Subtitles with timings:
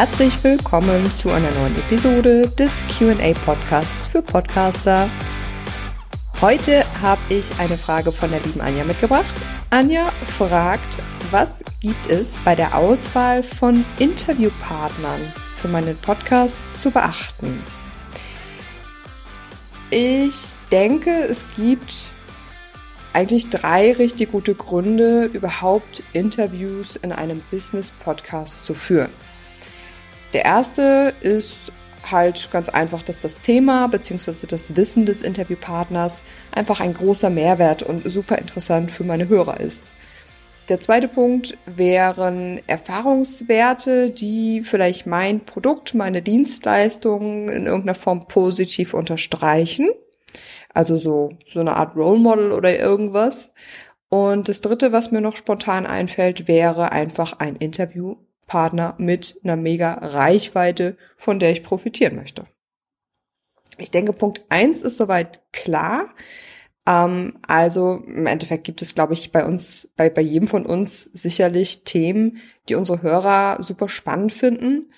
[0.00, 5.10] Herzlich willkommen zu einer neuen Episode des QA Podcasts für Podcaster.
[6.40, 9.34] Heute habe ich eine Frage von der lieben Anja mitgebracht.
[9.68, 10.06] Anja
[10.38, 11.00] fragt,
[11.30, 15.20] was gibt es bei der Auswahl von Interviewpartnern
[15.60, 17.62] für meinen Podcast zu beachten?
[19.90, 20.34] Ich
[20.72, 22.10] denke, es gibt
[23.12, 29.10] eigentlich drei richtig gute Gründe, überhaupt Interviews in einem Business-Podcast zu führen.
[30.32, 31.72] Der erste ist
[32.08, 34.46] halt ganz einfach, dass das Thema bzw.
[34.48, 39.92] das Wissen des Interviewpartners einfach ein großer Mehrwert und super interessant für meine Hörer ist.
[40.70, 48.94] Der zweite Punkt wären Erfahrungswerte, die vielleicht mein Produkt, meine Dienstleistung in irgendeiner Form positiv
[48.94, 49.90] unterstreichen.
[50.72, 53.50] Also so, so eine Art Role Model oder irgendwas.
[54.10, 59.56] Und das dritte, was mir noch spontan einfällt, wäre einfach ein Interview Partner mit einer
[59.56, 62.44] mega Reichweite, von der ich profitieren möchte.
[63.76, 66.14] Ich denke, Punkt eins ist soweit klar.
[66.86, 71.04] Ähm, also im Endeffekt gibt es, glaube ich, bei uns, bei, bei jedem von uns
[71.04, 74.92] sicherlich Themen, die unsere Hörer super spannend finden,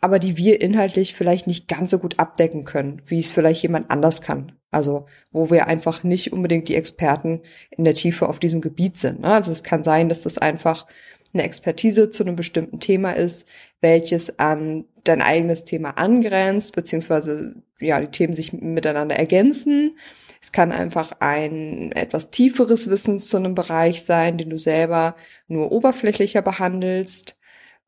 [0.00, 3.90] aber die wir inhaltlich vielleicht nicht ganz so gut abdecken können, wie es vielleicht jemand
[3.90, 4.52] anders kann.
[4.70, 9.20] Also wo wir einfach nicht unbedingt die Experten in der Tiefe auf diesem Gebiet sind.
[9.20, 9.32] Ne?
[9.32, 10.86] Also es kann sein, dass das einfach
[11.32, 13.46] eine Expertise zu einem bestimmten Thema ist,
[13.80, 19.96] welches an dein eigenes Thema angrenzt, beziehungsweise ja, die Themen sich miteinander ergänzen.
[20.42, 25.14] Es kann einfach ein etwas tieferes Wissen zu einem Bereich sein, den du selber
[25.48, 27.36] nur oberflächlicher behandelst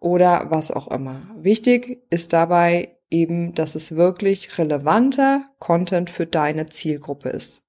[0.00, 1.22] oder was auch immer.
[1.36, 7.62] Wichtig ist dabei eben, dass es wirklich relevanter Content für deine Zielgruppe ist.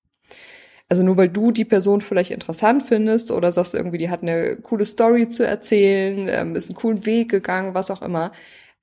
[0.89, 4.57] Also nur weil du die Person vielleicht interessant findest oder sagst irgendwie, die hat eine
[4.57, 8.31] coole Story zu erzählen, ähm, ist einen coolen Weg gegangen, was auch immer,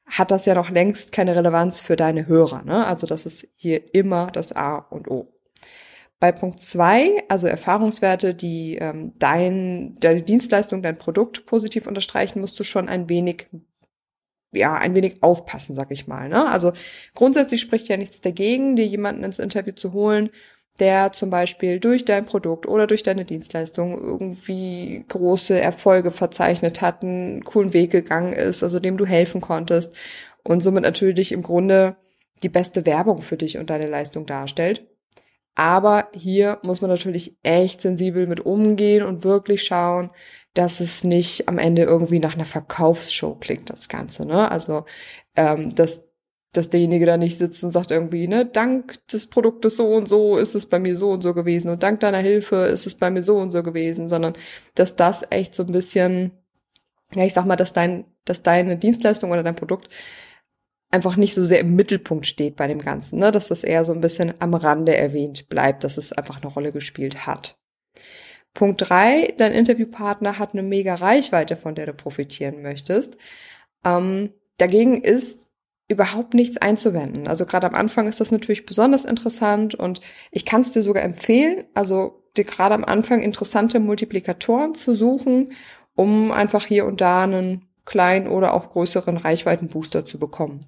[0.07, 2.63] hat das ja noch längst keine Relevanz für deine Hörer.
[2.65, 2.85] Ne?
[2.87, 5.40] Also das ist hier immer das A und O.
[6.21, 12.61] Bei Punkt zwei, also Erfahrungswerte, die ähm, dein, deine Dienstleistung, dein Produkt positiv unterstreichen, musst
[12.61, 13.49] du schon ein wenig
[14.53, 16.29] ja, ein wenig aufpassen, sag ich mal.
[16.29, 16.49] Ne?
[16.49, 16.73] Also
[17.15, 20.31] grundsätzlich spricht ja nichts dagegen, dir jemanden ins Interview zu holen,
[20.81, 27.03] der zum Beispiel durch dein Produkt oder durch deine Dienstleistung irgendwie große Erfolge verzeichnet hat,
[27.03, 29.95] einen coolen Weg gegangen ist, also dem du helfen konntest
[30.43, 31.97] und somit natürlich im Grunde
[32.43, 34.90] die beste Werbung für dich und deine Leistung darstellt.
[35.55, 40.11] Aber hier muss man natürlich echt sensibel mit umgehen und wirklich schauen,
[40.55, 44.27] dass es nicht am Ende irgendwie nach einer Verkaufsshow klingt, das Ganze.
[44.27, 44.51] Ne?
[44.51, 44.85] Also,
[45.37, 46.11] ähm, dass
[46.53, 50.37] dass derjenige da nicht sitzt und sagt irgendwie, ne, dank des Produktes so und so
[50.37, 53.11] ist es bei mir so und so gewesen und dank deiner Hilfe ist es bei
[53.11, 54.35] mir so und so gewesen, sondern
[54.75, 56.33] dass das echt so ein bisschen,
[57.15, 59.89] ja, ich sag mal, dass dein, dass deine Dienstleistung oder dein Produkt
[60.91, 63.93] einfach nicht so sehr im Mittelpunkt steht bei dem Ganzen, ne, dass das eher so
[63.93, 67.57] ein bisschen am Rande erwähnt bleibt, dass es einfach eine Rolle gespielt hat.
[68.55, 73.17] Punkt drei, dein Interviewpartner hat eine mega Reichweite, von der du profitieren möchtest.
[73.85, 75.51] Ähm, dagegen ist
[75.89, 77.29] überhaupt nichts einzuwenden.
[77.29, 81.03] Also gerade am Anfang ist das natürlich besonders interessant und ich kann es dir sogar
[81.03, 85.53] empfehlen, also dir gerade am Anfang interessante Multiplikatoren zu suchen,
[85.95, 90.61] um einfach hier und da einen kleinen oder auch größeren Reichweitenbooster zu bekommen.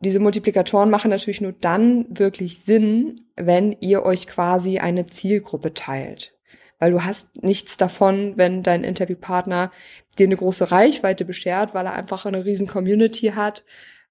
[0.00, 6.34] Diese Multiplikatoren machen natürlich nur dann wirklich Sinn, wenn ihr euch quasi eine Zielgruppe teilt.
[6.78, 9.70] Weil du hast nichts davon, wenn dein Interviewpartner
[10.18, 13.64] dir eine große Reichweite beschert, weil er einfach eine riesen Community hat,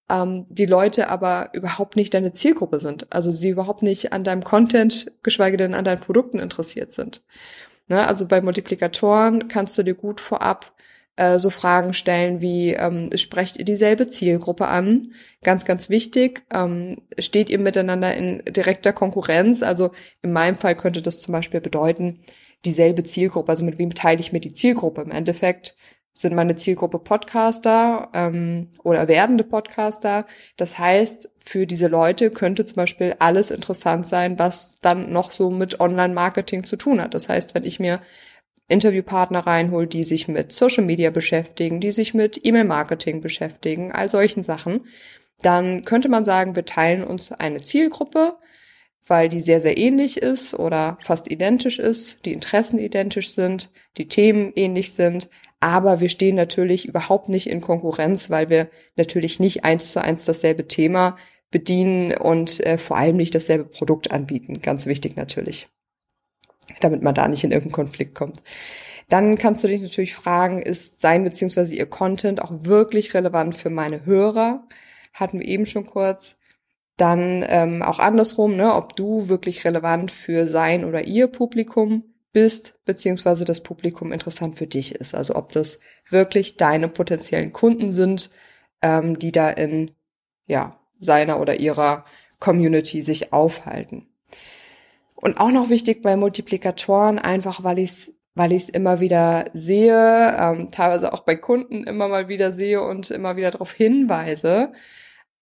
[0.09, 3.11] ähm, die Leute aber überhaupt nicht deine Zielgruppe sind.
[3.13, 7.21] Also sie überhaupt nicht an deinem Content, geschweige denn an deinen Produkten interessiert sind.
[7.87, 8.07] Ne?
[8.07, 10.74] Also bei Multiplikatoren kannst du dir gut vorab
[11.15, 15.13] äh, so Fragen stellen wie, ähm, sprecht ihr dieselbe Zielgruppe an?
[15.43, 16.43] Ganz, ganz wichtig.
[16.53, 19.63] Ähm, steht ihr miteinander in direkter Konkurrenz?
[19.63, 19.91] Also
[20.21, 22.19] in meinem Fall könnte das zum Beispiel bedeuten,
[22.65, 25.01] dieselbe Zielgruppe, also mit wem teile ich mir die Zielgruppe?
[25.01, 25.75] Im Endeffekt
[26.17, 30.25] sind meine Zielgruppe Podcaster ähm, oder werdende Podcaster.
[30.55, 35.51] Das heißt, für diese Leute könnte zum Beispiel alles interessant sein, was dann noch so
[35.51, 37.13] mit Online-Marketing zu tun hat.
[37.13, 37.99] Das heißt, wenn ich mir
[38.67, 44.43] Interviewpartner reinhole, die sich mit Social Media beschäftigen, die sich mit E-Mail-Marketing beschäftigen, all solchen
[44.43, 44.87] Sachen,
[45.41, 48.37] dann könnte man sagen, wir teilen uns eine Zielgruppe,
[49.07, 54.07] weil die sehr, sehr ähnlich ist oder fast identisch ist, die Interessen identisch sind, die
[54.07, 55.29] Themen ähnlich sind,
[55.59, 60.25] Aber wir stehen natürlich überhaupt nicht in Konkurrenz, weil wir natürlich nicht eins zu eins
[60.25, 61.17] dasselbe Thema
[61.49, 64.61] bedienen und äh, vor allem nicht dasselbe Produkt anbieten.
[64.61, 65.67] Ganz wichtig natürlich.
[66.81, 68.41] Damit man da nicht in irgendeinen Konflikt kommt.
[69.09, 71.75] Dann kannst du dich natürlich fragen, ist sein bzw.
[71.75, 74.67] ihr Content auch wirklich relevant für meine Hörer?
[75.13, 76.37] Hatten wir eben schon kurz.
[76.97, 82.79] Dann ähm, auch andersrum, ne, ob du wirklich relevant für sein oder ihr Publikum bist,
[82.85, 85.13] beziehungsweise das Publikum interessant für dich ist.
[85.13, 85.79] Also ob das
[86.09, 88.29] wirklich deine potenziellen Kunden sind,
[88.81, 89.91] ähm, die da in
[90.47, 92.05] ja, seiner oder ihrer
[92.39, 94.07] Community sich aufhalten.
[95.15, 99.45] Und auch noch wichtig bei Multiplikatoren, einfach weil ich es weil ich es immer wieder
[99.53, 104.73] sehe, ähm, teilweise auch bei Kunden immer mal wieder sehe und immer wieder darauf hinweise,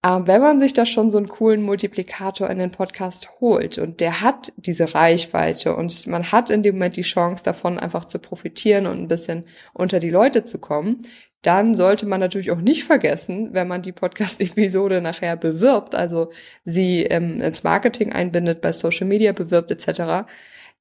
[0.05, 3.99] ähm, wenn man sich da schon so einen coolen Multiplikator in den Podcast holt und
[3.99, 8.19] der hat diese Reichweite und man hat in dem Moment die Chance davon einfach zu
[8.19, 11.07] profitieren und ein bisschen unter die Leute zu kommen,
[11.43, 16.31] dann sollte man natürlich auch nicht vergessen, wenn man die Podcast-Episode nachher bewirbt, also
[16.65, 20.27] sie ähm, ins Marketing einbindet, bei Social Media bewirbt etc.,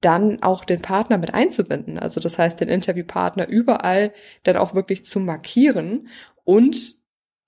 [0.00, 1.99] dann auch den Partner mit einzubinden.
[1.99, 4.12] Also das heißt, den Interviewpartner überall
[4.43, 6.09] dann auch wirklich zu markieren
[6.44, 6.97] und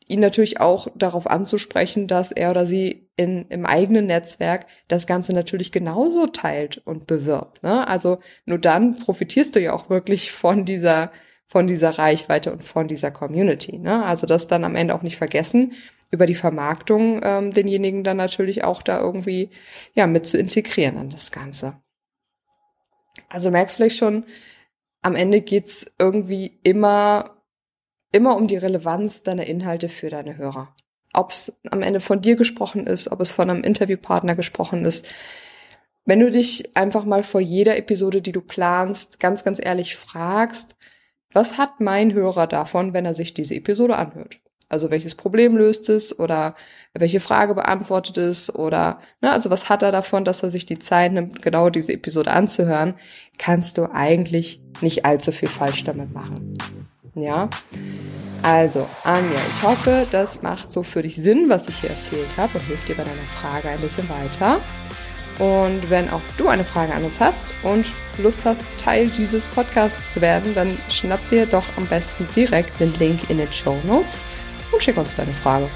[0.06, 5.32] ihn natürlich auch darauf anzusprechen, dass er oder sie in, im eigenen Netzwerk das Ganze
[5.32, 7.62] natürlich genauso teilt und bewirbt.
[7.62, 7.86] Ne?
[7.88, 11.10] Also nur dann profitierst du ja auch wirklich von dieser,
[11.54, 13.78] von dieser Reichweite und von dieser Community.
[13.78, 14.04] Ne?
[14.04, 15.74] Also das dann am Ende auch nicht vergessen,
[16.10, 19.50] über die Vermarktung ähm, denjenigen dann natürlich auch da irgendwie
[19.94, 21.76] ja mit zu integrieren an das Ganze.
[23.28, 24.24] Also merkst vielleicht schon,
[25.00, 27.36] am Ende geht's irgendwie immer,
[28.10, 30.74] immer um die Relevanz deiner Inhalte für deine Hörer.
[31.12, 35.06] Ob es am Ende von dir gesprochen ist, ob es von einem Interviewpartner gesprochen ist.
[36.04, 40.74] Wenn du dich einfach mal vor jeder Episode, die du planst, ganz, ganz ehrlich fragst,
[41.34, 44.38] was hat mein Hörer davon, wenn er sich diese Episode anhört?
[44.68, 46.54] Also welches Problem löst es oder
[46.94, 50.78] welche Frage beantwortet es oder ne, also was hat er davon, dass er sich die
[50.78, 52.94] Zeit nimmt, genau diese Episode anzuhören,
[53.38, 56.56] kannst du eigentlich nicht allzu viel falsch damit machen.
[57.14, 57.48] Ja.
[58.42, 62.58] Also, Anja, ich hoffe, das macht so für dich Sinn, was ich hier erzählt habe
[62.58, 64.60] und hilft dir bei deiner Frage ein bisschen weiter.
[65.38, 67.88] Und wenn auch du eine Frage an uns hast und
[68.18, 72.94] Lust hast, Teil dieses Podcasts zu werden, dann schnapp dir doch am besten direkt den
[72.98, 74.24] Link in den Show Notes
[74.72, 75.68] und schick uns deine Frage.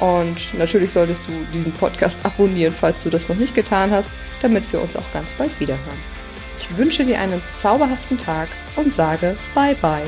[0.00, 4.10] Und natürlich solltest du diesen Podcast abonnieren, falls du das noch nicht getan hast,
[4.42, 5.98] damit wir uns auch ganz bald wiederhören.
[6.58, 10.02] Ich wünsche dir einen zauberhaften Tag und sage bye bye.